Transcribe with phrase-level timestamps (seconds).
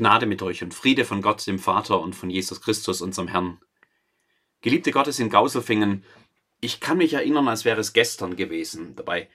[0.00, 3.60] Gnade mit euch und Friede von Gott, dem Vater und von Jesus Christus, unserem Herrn.
[4.62, 6.04] Geliebte Gottes in Gauselfingen,
[6.62, 8.96] ich kann mich erinnern, als wäre es gestern gewesen.
[8.96, 9.28] Dabei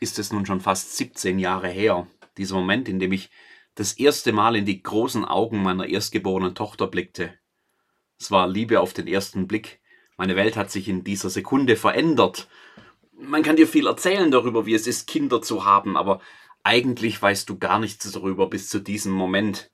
[0.00, 2.08] ist es nun schon fast 17 Jahre her.
[2.36, 3.30] Dieser Moment, in dem ich
[3.76, 7.38] das erste Mal in die großen Augen meiner erstgeborenen Tochter blickte.
[8.18, 9.78] Es war Liebe auf den ersten Blick.
[10.16, 12.48] Meine Welt hat sich in dieser Sekunde verändert.
[13.12, 16.20] Man kann dir viel erzählen darüber, wie es ist, Kinder zu haben, aber
[16.64, 19.70] eigentlich weißt du gar nichts darüber bis zu diesem Moment.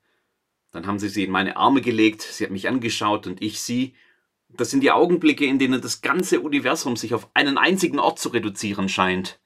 [0.77, 3.95] Dann haben sie sie in meine Arme gelegt, sie hat mich angeschaut und ich sie.
[4.51, 8.29] Das sind die Augenblicke, in denen das ganze Universum sich auf einen einzigen Ort zu
[8.29, 9.41] reduzieren scheint.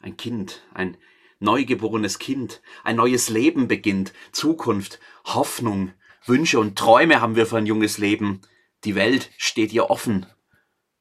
[0.00, 0.96] Ein Kind, ein
[1.38, 5.92] neugeborenes Kind, ein neues Leben beginnt, Zukunft, Hoffnung,
[6.24, 8.40] Wünsche und Träume haben wir für ein junges Leben.
[8.84, 10.24] Die Welt steht ihr offen.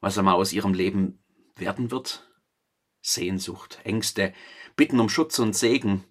[0.01, 1.23] Was einmal aus ihrem Leben
[1.55, 2.29] werden wird?
[3.01, 4.33] Sehnsucht, Ängste,
[4.75, 6.03] Bitten um Schutz und Segen,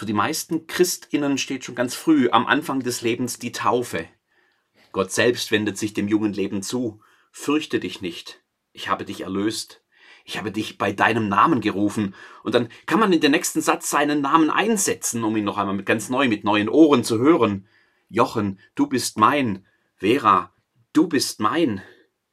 [0.00, 4.08] für die meisten Christinnen steht schon ganz früh am Anfang des Lebens die Taufe.
[4.92, 7.02] Gott selbst wendet sich dem jungen Leben zu.
[7.32, 8.40] Fürchte dich nicht.
[8.72, 9.84] Ich habe dich erlöst.
[10.24, 12.14] Ich habe dich bei deinem Namen gerufen.
[12.42, 15.82] Und dann kann man in den nächsten Satz seinen Namen einsetzen, um ihn noch einmal
[15.82, 17.68] ganz neu mit neuen Ohren zu hören.
[18.08, 19.66] Jochen, du bist mein.
[19.96, 20.54] Vera,
[20.94, 21.82] du bist mein.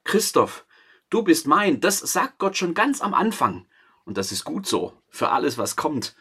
[0.05, 0.65] Christoph,
[1.09, 1.81] du bist mein.
[1.81, 3.67] Das sagt Gott schon ganz am Anfang.
[4.05, 4.93] Und das ist gut so.
[5.09, 6.15] Für alles, was kommt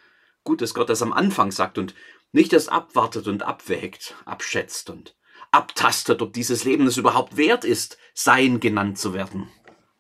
[0.46, 1.94] gut, dass Gott das am Anfang sagt und
[2.32, 5.14] nicht erst abwartet und abwägt, abschätzt und
[5.50, 9.48] abtastet, ob dieses Leben es überhaupt wert ist, sein genannt zu werden.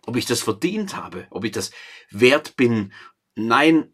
[0.06, 1.72] Ob ich das verdient habe, ob ich das
[2.10, 2.92] wert bin.
[3.34, 3.92] Nein,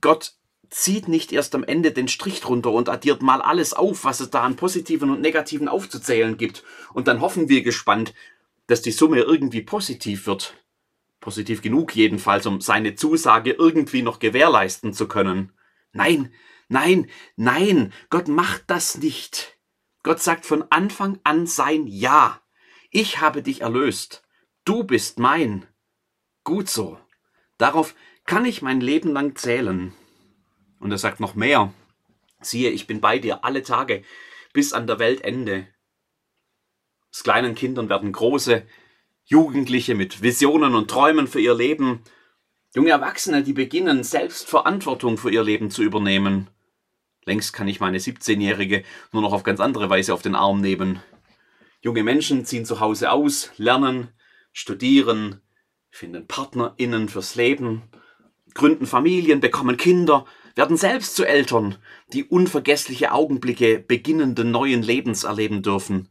[0.00, 0.34] Gott
[0.68, 4.30] zieht nicht erst am Ende den Strich drunter und addiert mal alles auf, was es
[4.30, 6.64] da an positiven und negativen aufzuzählen gibt.
[6.92, 8.12] Und dann hoffen wir gespannt,
[8.66, 10.54] dass die Summe irgendwie positiv wird.
[11.20, 15.52] Positiv genug jedenfalls, um seine Zusage irgendwie noch gewährleisten zu können.
[15.94, 16.34] Nein,
[16.68, 19.58] nein, nein, Gott macht das nicht.
[20.02, 22.42] Gott sagt von Anfang an sein Ja.
[22.90, 24.22] Ich habe dich erlöst.
[24.64, 25.66] Du bist mein.
[26.42, 26.98] Gut so.
[27.58, 27.94] Darauf
[28.26, 29.94] kann ich mein Leben lang zählen.
[30.80, 31.72] Und er sagt noch mehr.
[32.40, 34.02] Siehe, ich bin bei dir alle Tage
[34.52, 35.68] bis an der Weltende.
[37.10, 38.66] Aus kleinen Kindern werden große
[39.24, 42.02] Jugendliche mit Visionen und Träumen für ihr Leben
[42.74, 46.50] Junge Erwachsene, die beginnen, selbst Verantwortung für ihr Leben zu übernehmen.
[47.24, 51.00] Längst kann ich meine 17-Jährige nur noch auf ganz andere Weise auf den Arm nehmen.
[51.82, 54.08] Junge Menschen ziehen zu Hause aus, lernen,
[54.52, 55.40] studieren,
[55.88, 57.82] finden PartnerInnen fürs Leben,
[58.54, 60.24] gründen Familien, bekommen Kinder,
[60.56, 61.76] werden selbst zu Eltern,
[62.12, 66.08] die unvergessliche Augenblicke beginnenden neuen Lebens erleben dürfen,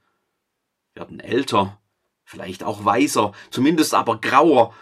[0.94, 1.82] werden älter,
[2.24, 4.74] vielleicht auch weiser, zumindest aber grauer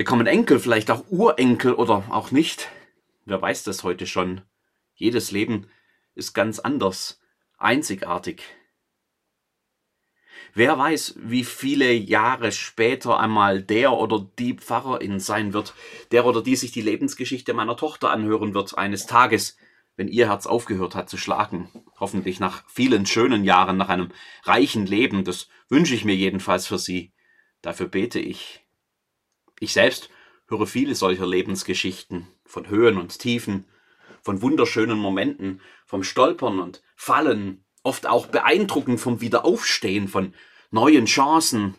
[0.00, 2.70] bekommen Enkel, vielleicht auch Urenkel oder auch nicht.
[3.26, 4.40] Wer weiß das heute schon?
[4.94, 5.66] Jedes Leben
[6.14, 7.20] ist ganz anders,
[7.58, 8.42] einzigartig.
[10.54, 15.74] Wer weiß, wie viele Jahre später einmal der oder die Pfarrerin sein wird,
[16.12, 19.58] der oder die sich die Lebensgeschichte meiner Tochter anhören wird eines Tages,
[19.96, 21.68] wenn ihr Herz aufgehört hat zu schlagen.
[21.98, 24.12] Hoffentlich nach vielen schönen Jahren, nach einem
[24.44, 27.12] reichen Leben, das wünsche ich mir jedenfalls für sie.
[27.60, 28.64] Dafür bete ich.
[29.60, 30.08] Ich selbst
[30.48, 33.66] höre viele solcher Lebensgeschichten von Höhen und Tiefen,
[34.22, 40.34] von wunderschönen Momenten, vom Stolpern und Fallen, oft auch beeindruckend vom Wiederaufstehen, von
[40.70, 41.74] neuen Chancen,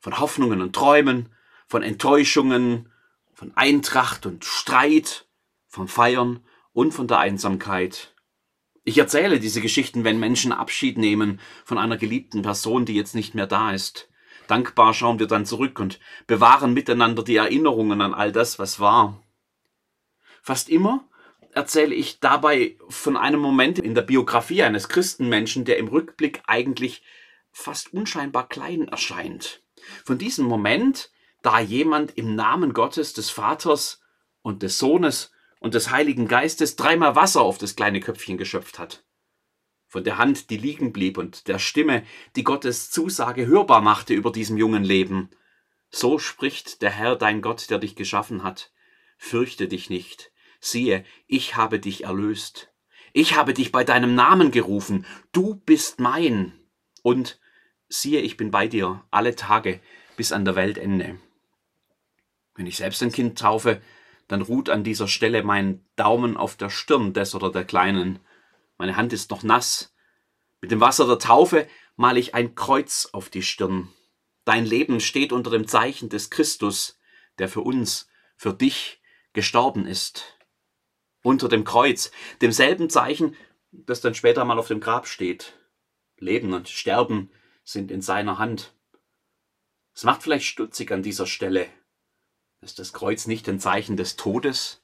[0.00, 1.28] von Hoffnungen und Träumen,
[1.68, 2.90] von Enttäuschungen,
[3.34, 5.26] von Eintracht und Streit,
[5.68, 6.40] vom Feiern
[6.72, 8.14] und von der Einsamkeit.
[8.84, 13.34] Ich erzähle diese Geschichten, wenn Menschen Abschied nehmen von einer geliebten Person, die jetzt nicht
[13.34, 14.08] mehr da ist.
[14.46, 19.22] Dankbar schauen wir dann zurück und bewahren miteinander die Erinnerungen an all das, was war.
[20.42, 21.08] Fast immer
[21.52, 27.02] erzähle ich dabei von einem Moment in der Biografie eines Christenmenschen, der im Rückblick eigentlich
[27.50, 29.62] fast unscheinbar klein erscheint.
[30.04, 31.10] Von diesem Moment,
[31.42, 34.00] da jemand im Namen Gottes, des Vaters
[34.40, 39.04] und des Sohnes und des Heiligen Geistes dreimal Wasser auf das kleine Köpfchen geschöpft hat
[39.92, 42.02] von der Hand, die liegen blieb und der Stimme,
[42.34, 45.28] die Gottes Zusage hörbar machte über diesem jungen Leben.
[45.90, 48.72] So spricht der Herr dein Gott, der dich geschaffen hat.
[49.18, 50.32] Fürchte dich nicht.
[50.60, 52.72] Siehe, ich habe dich erlöst.
[53.12, 55.04] Ich habe dich bei deinem Namen gerufen.
[55.30, 56.54] Du bist mein.
[57.02, 57.38] Und
[57.90, 59.78] siehe, ich bin bei dir alle Tage
[60.16, 61.18] bis an der Weltende.
[62.54, 63.82] Wenn ich selbst ein Kind taufe,
[64.26, 68.20] dann ruht an dieser Stelle mein Daumen auf der Stirn des oder der Kleinen.
[68.78, 69.94] Meine Hand ist noch nass.
[70.60, 73.88] Mit dem Wasser der Taufe male ich ein Kreuz auf die Stirn.
[74.44, 76.98] Dein Leben steht unter dem Zeichen des Christus,
[77.38, 79.00] der für uns, für dich
[79.32, 80.24] gestorben ist.
[81.22, 82.10] Unter dem Kreuz,
[82.40, 83.36] demselben Zeichen,
[83.70, 85.54] das dann später mal auf dem Grab steht.
[86.18, 87.30] Leben und Sterben
[87.64, 88.72] sind in seiner Hand.
[89.94, 91.68] Es macht vielleicht stutzig an dieser Stelle.
[92.60, 94.82] Ist das Kreuz nicht ein Zeichen des Todes?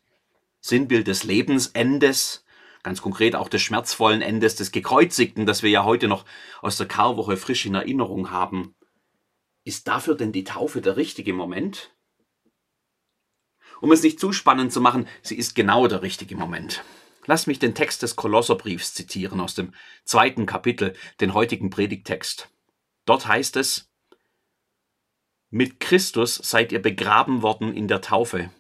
[0.61, 2.45] Sinnbild des Lebensendes?
[2.83, 6.25] Ganz konkret auch des schmerzvollen Endes des Gekreuzigten, das wir ja heute noch
[6.63, 8.75] aus der Karwoche frisch in Erinnerung haben.
[9.65, 11.95] Ist dafür denn die Taufe der richtige Moment?
[13.81, 16.83] Um es nicht zu spannend zu machen, sie ist genau der richtige Moment.
[17.27, 19.75] Lass mich den Text des Kolosserbriefs zitieren aus dem
[20.05, 22.49] zweiten Kapitel, den heutigen Predigtext.
[23.05, 23.91] Dort heißt es,
[25.51, 28.51] mit Christus seid ihr begraben worden in der Taufe.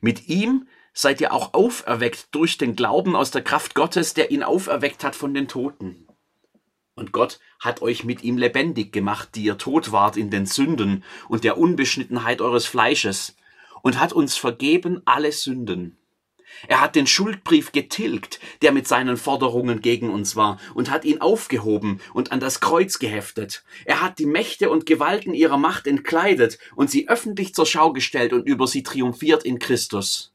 [0.00, 4.42] Mit ihm seid ihr auch auferweckt durch den Glauben aus der Kraft Gottes, der ihn
[4.42, 6.06] auferweckt hat von den Toten.
[6.94, 11.04] Und Gott hat euch mit ihm lebendig gemacht, die ihr tot wart in den Sünden
[11.28, 13.34] und der Unbeschnittenheit eures Fleisches,
[13.82, 15.96] und hat uns vergeben alle Sünden.
[16.68, 21.20] Er hat den Schuldbrief getilgt, der mit seinen Forderungen gegen uns war, und hat ihn
[21.20, 23.64] aufgehoben und an das Kreuz geheftet.
[23.84, 28.32] Er hat die Mächte und Gewalten ihrer Macht entkleidet und sie öffentlich zur Schau gestellt
[28.32, 30.31] und über sie triumphiert in Christus.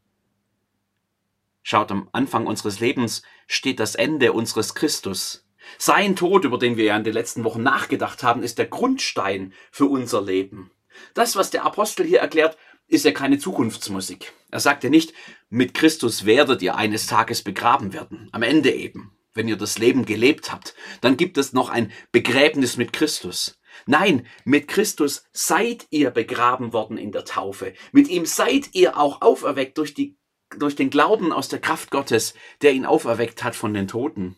[1.69, 5.45] Schaut, am Anfang unseres Lebens steht das Ende unseres Christus.
[5.77, 9.51] Sein Tod, über den wir ja in den letzten Wochen nachgedacht haben, ist der Grundstein
[9.69, 10.71] für unser Leben.
[11.13, 14.31] Das, was der Apostel hier erklärt, ist ja keine Zukunftsmusik.
[14.49, 15.11] Er sagt ja nicht,
[15.49, 18.29] mit Christus werdet ihr eines Tages begraben werden.
[18.31, 19.17] Am Ende eben.
[19.33, 23.59] Wenn ihr das Leben gelebt habt, dann gibt es noch ein Begräbnis mit Christus.
[23.85, 27.73] Nein, mit Christus seid ihr begraben worden in der Taufe.
[27.91, 30.17] Mit ihm seid ihr auch auferweckt durch, die,
[30.57, 34.35] durch den Glauben aus der Kraft Gottes, der ihn auferweckt hat von den Toten.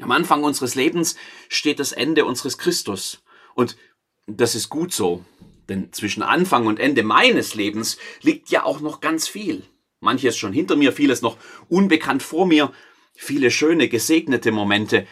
[0.00, 1.16] Am Anfang unseres Lebens
[1.48, 3.22] steht das Ende unseres Christus.
[3.54, 3.76] Und
[4.26, 5.24] das ist gut so.
[5.68, 9.62] Denn zwischen Anfang und Ende meines Lebens liegt ja auch noch ganz viel.
[10.00, 11.38] Manches schon hinter mir, vieles noch
[11.68, 12.72] unbekannt vor mir,
[13.14, 15.06] viele schöne, gesegnete Momente,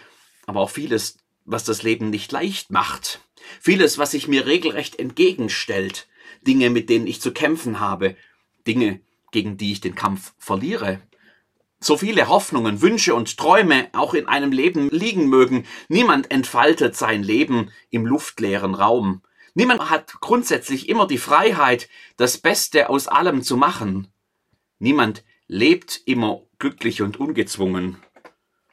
[0.47, 3.21] aber auch vieles, was das Leben nicht leicht macht.
[3.61, 6.09] Vieles, was sich mir regelrecht entgegenstellt.
[6.47, 8.17] Dinge, mit denen ich zu kämpfen habe.
[8.67, 9.01] Dinge,
[9.33, 11.01] gegen die ich den Kampf verliere.
[11.81, 17.25] So viele Hoffnungen, Wünsche und Träume auch in einem Leben liegen mögen, niemand entfaltet sein
[17.25, 19.23] Leben im luftleeren Raum.
[19.55, 24.13] Niemand hat grundsätzlich immer die Freiheit, das Beste aus allem zu machen.
[24.79, 27.97] Niemand lebt immer glücklich und ungezwungen.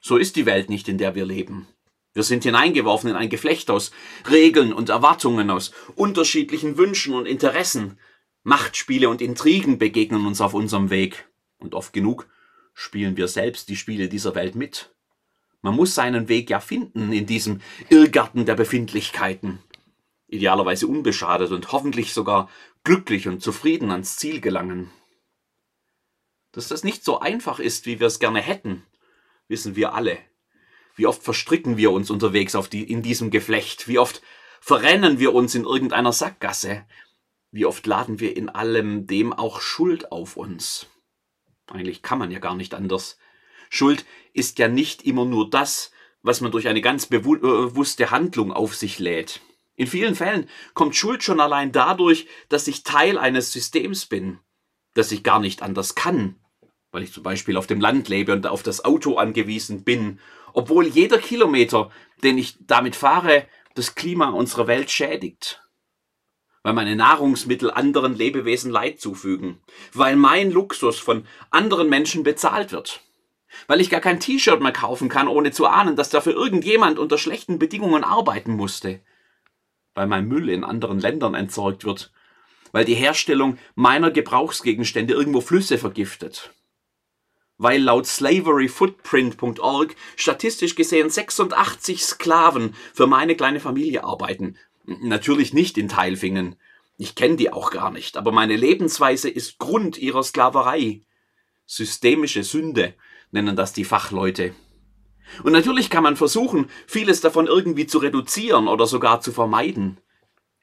[0.02, 1.68] So ist die Welt nicht, in der wir leben.
[2.14, 3.92] Wir sind hineingeworfen in ein Geflecht aus
[4.30, 8.00] Regeln und Erwartungen, aus unterschiedlichen Wünschen und Interessen.
[8.44, 11.28] Machtspiele und Intrigen begegnen uns auf unserem Weg.
[11.58, 12.28] Und oft genug
[12.74, 14.94] spielen wir selbst die Spiele dieser Welt mit.
[15.62, 19.60] Man muss seinen Weg ja finden in diesem Irrgarten der Befindlichkeiten
[20.30, 22.50] idealerweise unbeschadet und hoffentlich sogar
[22.84, 24.92] glücklich und zufrieden ans Ziel gelangen.
[26.52, 28.84] Dass das nicht so einfach ist, wie wir es gerne hätten,
[29.48, 30.18] wissen wir alle.
[30.96, 34.22] Wie oft verstricken wir uns unterwegs die, in diesem Geflecht, wie oft
[34.60, 36.86] verrennen wir uns in irgendeiner Sackgasse,
[37.52, 40.88] wie oft laden wir in allem dem auch Schuld auf uns.
[41.68, 43.18] Eigentlich kann man ja gar nicht anders.
[43.70, 45.92] Schuld ist ja nicht immer nur das,
[46.22, 49.42] was man durch eine ganz bewusste Handlung auf sich lädt.
[49.76, 54.40] In vielen Fällen kommt Schuld schon allein dadurch, dass ich Teil eines Systems bin,
[54.94, 56.36] dass ich gar nicht anders kann,
[56.92, 60.20] weil ich zum Beispiel auf dem Land lebe und auf das Auto angewiesen bin,
[60.54, 61.92] obwohl jeder Kilometer,
[62.24, 65.64] den ich damit fahre, das Klima unserer Welt schädigt.
[66.64, 69.60] Weil meine Nahrungsmittel anderen Lebewesen Leid zufügen.
[69.94, 73.02] Weil mein Luxus von anderen Menschen bezahlt wird.
[73.68, 77.18] Weil ich gar kein T-Shirt mehr kaufen kann, ohne zu ahnen, dass dafür irgendjemand unter
[77.18, 79.00] schlechten Bedingungen arbeiten musste
[80.00, 82.14] weil mein Müll in anderen Ländern entsorgt wird,
[82.72, 86.54] weil die Herstellung meiner Gebrauchsgegenstände irgendwo Flüsse vergiftet,
[87.58, 94.58] weil laut slaveryfootprint.org statistisch gesehen 86 Sklaven für meine kleine Familie arbeiten.
[95.02, 96.56] Natürlich nicht in Teilfingen.
[96.98, 101.06] Ich kenne die auch gar nicht, aber meine Lebensweise ist Grund ihrer Sklaverei.
[101.66, 102.96] Systemische Sünde
[103.32, 104.56] nennen das die Fachleute.
[105.44, 110.02] Und natürlich kann man versuchen, vieles davon irgendwie zu reduzieren oder sogar zu vermeiden.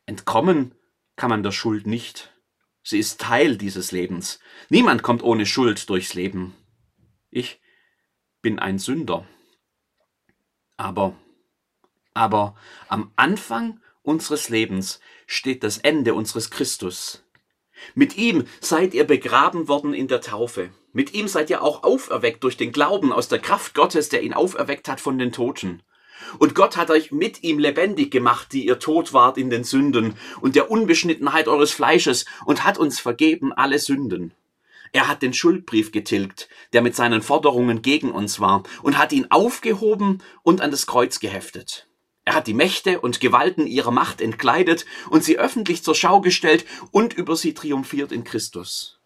[0.07, 0.75] Entkommen
[1.15, 2.33] kann man der Schuld nicht.
[2.83, 4.41] Sie ist Teil dieses Lebens.
[4.69, 6.55] Niemand kommt ohne Schuld durchs Leben.
[7.31, 7.61] Ich
[8.43, 9.27] bin ein Sünder.
[10.77, 11.17] Aber,
[12.13, 12.57] aber
[12.89, 17.23] am Anfang unseres Lebens steht das Ende unseres Christus.
[17.95, 20.71] Mit ihm seid ihr begraben worden in der Taufe.
[20.93, 24.33] Mit ihm seid ihr auch auferweckt durch den Glauben aus der Kraft Gottes, der ihn
[24.33, 25.83] auferweckt hat von den Toten.
[26.39, 30.15] Und Gott hat euch mit ihm lebendig gemacht, die ihr tot wart in den Sünden
[30.41, 34.33] und der Unbeschnittenheit eures Fleisches und hat uns vergeben alle Sünden.
[34.93, 39.27] Er hat den Schuldbrief getilgt, der mit seinen Forderungen gegen uns war, und hat ihn
[39.31, 41.87] aufgehoben und an das Kreuz geheftet.
[42.27, 46.67] Er hat die Mächte und Gewalten ihrer Macht entkleidet und sie öffentlich zur Schau gestellt
[46.91, 49.01] und über sie triumphiert in Christus.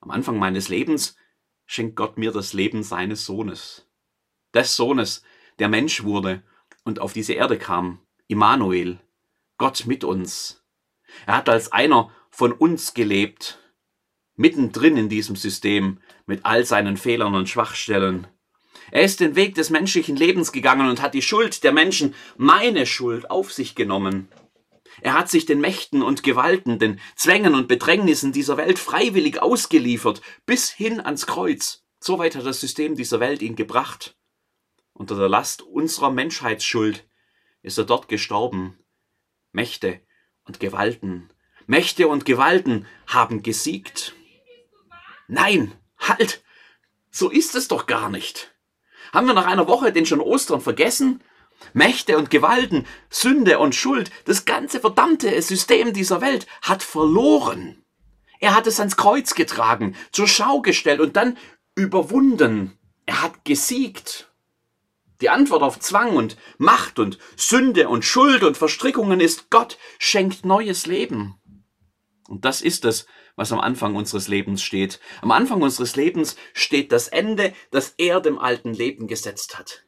[0.00, 1.16] Am Anfang meines Lebens
[1.66, 3.84] schenkt Gott mir das Leben seines Sohnes.
[4.54, 5.24] Des Sohnes,
[5.58, 6.44] der Mensch wurde
[6.84, 8.00] und auf diese Erde kam.
[8.28, 9.00] Immanuel.
[9.58, 10.62] Gott mit uns.
[11.26, 13.58] Er hat als einer von uns gelebt,
[14.36, 18.28] mittendrin in diesem System, mit all seinen Fehlern und Schwachstellen.
[18.90, 22.86] Er ist den Weg des menschlichen Lebens gegangen und hat die Schuld der Menschen, meine
[22.86, 24.28] Schuld, auf sich genommen.
[25.00, 30.22] Er hat sich den Mächten und Gewalten, den Zwängen und Bedrängnissen dieser Welt freiwillig ausgeliefert,
[30.46, 31.84] bis hin ans Kreuz.
[32.00, 34.16] So weit hat das System dieser Welt ihn gebracht.
[34.92, 37.06] Unter der Last unserer Menschheitsschuld
[37.62, 38.78] ist er dort gestorben.
[39.52, 40.00] Mächte
[40.44, 41.30] und Gewalten,
[41.66, 44.14] Mächte und Gewalten haben gesiegt.
[45.26, 46.44] Nein, halt!
[47.10, 48.55] So ist es doch gar nicht.
[49.12, 51.22] Haben wir nach einer Woche den schon Ostern vergessen?
[51.72, 57.82] Mächte und Gewalten, Sünde und Schuld, das ganze verdammte System dieser Welt hat verloren.
[58.40, 61.38] Er hat es ans Kreuz getragen, zur Schau gestellt und dann
[61.74, 62.78] überwunden.
[63.06, 64.30] Er hat gesiegt.
[65.20, 70.44] Die Antwort auf Zwang und Macht und Sünde und Schuld und Verstrickungen ist, Gott schenkt
[70.44, 71.40] neues Leben.
[72.28, 73.06] Und das ist es,
[73.36, 75.00] was am Anfang unseres Lebens steht.
[75.22, 79.84] Am Anfang unseres Lebens steht das Ende, das er dem alten Leben gesetzt hat.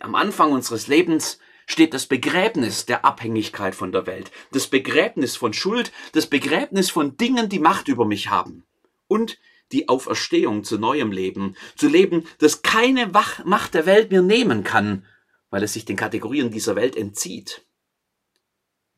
[0.00, 5.52] Am Anfang unseres Lebens steht das Begräbnis der Abhängigkeit von der Welt, das Begräbnis von
[5.52, 8.64] Schuld, das Begräbnis von Dingen, die Macht über mich haben
[9.06, 9.38] und
[9.72, 13.10] die Auferstehung zu neuem Leben, zu Leben, das keine
[13.44, 15.06] Macht der Welt mir nehmen kann,
[15.50, 17.64] weil es sich den Kategorien dieser Welt entzieht.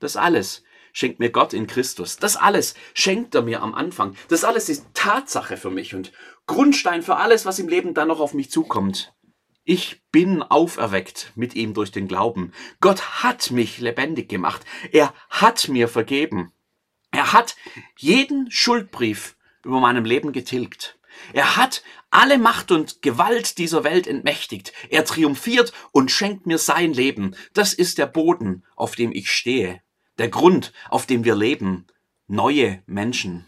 [0.01, 0.65] Das alles
[0.97, 2.17] schenkt mir Gott in Christus.
[2.17, 4.17] Das alles schenkt er mir am Anfang.
[4.29, 6.11] Das alles ist Tatsache für mich und
[6.47, 9.13] Grundstein für alles, was im Leben dann noch auf mich zukommt.
[9.63, 12.53] Ich bin auferweckt mit ihm durch den Glauben.
[12.81, 14.65] Gott hat mich lebendig gemacht.
[14.91, 16.53] Er hat mir vergeben.
[17.11, 17.57] Er hat
[17.99, 20.99] jeden Schuldbrief über meinem Leben getilgt.
[21.35, 24.73] Er hat alle Macht und Gewalt dieser Welt entmächtigt.
[24.89, 27.37] Er triumphiert und schenkt mir sein Leben.
[27.53, 29.83] Das ist der Boden, auf dem ich stehe
[30.19, 31.87] der Grund, auf dem wir leben,
[32.27, 33.47] neue Menschen.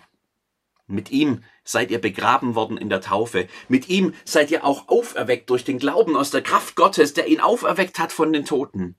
[0.86, 3.46] Mit ihm seid ihr begraben worden in der Taufe.
[3.68, 7.40] Mit ihm seid ihr auch auferweckt durch den Glauben aus der Kraft Gottes, der ihn
[7.40, 8.96] auferweckt hat von den Toten.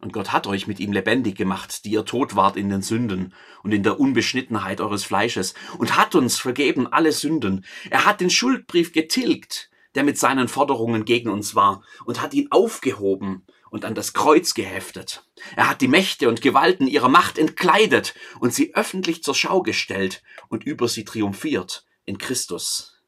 [0.00, 3.32] Und Gott hat euch mit ihm lebendig gemacht, die ihr tot wart in den Sünden
[3.62, 7.64] und in der Unbeschnittenheit eures Fleisches, und hat uns vergeben alle Sünden.
[7.90, 12.48] Er hat den Schuldbrief getilgt, der mit seinen Forderungen gegen uns war, und hat ihn
[12.50, 13.44] aufgehoben
[13.74, 15.26] und an das Kreuz geheftet.
[15.56, 20.22] Er hat die Mächte und Gewalten ihrer Macht entkleidet und sie öffentlich zur Schau gestellt
[20.48, 23.02] und über sie triumphiert in Christus.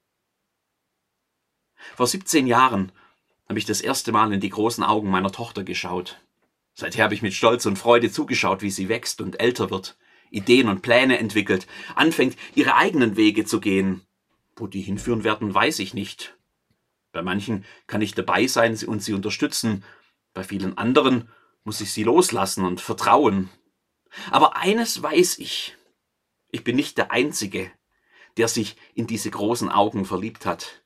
[1.95, 2.91] Vor 17 Jahren
[3.49, 6.21] habe ich das erste Mal in die großen Augen meiner Tochter geschaut.
[6.75, 9.97] Seither habe ich mit Stolz und Freude zugeschaut, wie sie wächst und älter wird,
[10.31, 14.05] Ideen und Pläne entwickelt, anfängt, ihre eigenen Wege zu gehen.
[14.57, 16.37] Wo die hinführen werden, weiß ich nicht.
[17.13, 19.85] Bei manchen kann ich dabei sein und sie unterstützen,
[20.37, 21.31] bei vielen anderen
[21.65, 23.49] muss ich sie loslassen und vertrauen.
[24.31, 25.75] Aber eines weiß ich.
[26.51, 27.73] Ich bin nicht der Einzige,
[28.37, 30.83] der sich in diese großen Augen verliebt hat.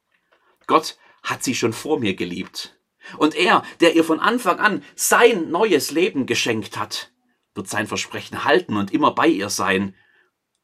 [0.69, 2.78] Gott hat sie schon vor mir geliebt.
[3.19, 7.11] Und er, der ihr von Anfang an sein neues Leben geschenkt hat,
[7.52, 9.97] wird sein Versprechen halten und immer bei ihr sein.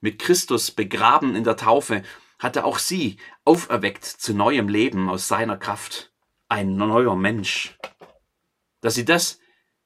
[0.01, 2.05] Mit Christus begraben in der Taufe
[2.39, 6.13] hat er auch sie auferweckt zu neuem Leben aus seiner Kraft.
[6.49, 7.77] Ein neuer Mensch
[8.87, 9.41] dass sie das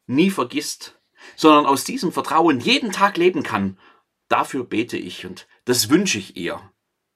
[0.06, 1.00] nie vergisst,
[1.34, 3.78] sondern aus diesem Vertrauen jeden Tag leben kann.
[4.28, 6.60] Dafür bete ich und das wünsche ich ihr.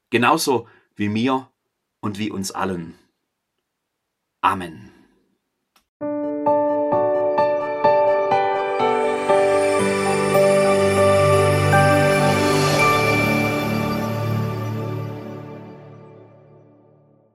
[0.08, 1.52] Genauso wie mir
[2.00, 2.98] und wie uns allen.
[4.40, 4.93] Amen.